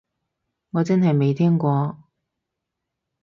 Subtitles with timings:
[0.71, 2.05] 我真係未聽過